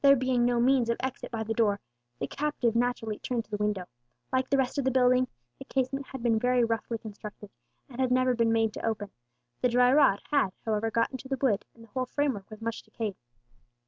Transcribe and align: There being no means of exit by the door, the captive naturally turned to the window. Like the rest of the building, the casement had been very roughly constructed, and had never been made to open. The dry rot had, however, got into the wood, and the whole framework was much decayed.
There 0.03 0.15
being 0.15 0.45
no 0.45 0.59
means 0.59 0.89
of 0.89 0.97
exit 1.01 1.29
by 1.29 1.43
the 1.43 1.53
door, 1.53 1.79
the 2.17 2.25
captive 2.25 2.75
naturally 2.75 3.19
turned 3.19 3.45
to 3.45 3.51
the 3.51 3.57
window. 3.63 3.85
Like 4.33 4.49
the 4.49 4.57
rest 4.57 4.79
of 4.79 4.83
the 4.83 4.89
building, 4.89 5.27
the 5.59 5.65
casement 5.65 6.07
had 6.07 6.23
been 6.23 6.39
very 6.39 6.63
roughly 6.63 6.97
constructed, 6.97 7.51
and 7.87 8.01
had 8.01 8.09
never 8.09 8.33
been 8.33 8.51
made 8.51 8.73
to 8.73 8.83
open. 8.83 9.11
The 9.61 9.69
dry 9.69 9.93
rot 9.93 10.19
had, 10.31 10.53
however, 10.65 10.89
got 10.89 11.11
into 11.11 11.27
the 11.27 11.37
wood, 11.39 11.65
and 11.75 11.83
the 11.83 11.87
whole 11.89 12.07
framework 12.07 12.49
was 12.49 12.63
much 12.63 12.81
decayed. 12.81 13.13